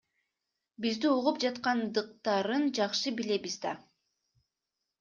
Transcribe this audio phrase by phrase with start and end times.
[0.85, 3.77] Бизди угуп жаткандыктарын жакшы билебиз да.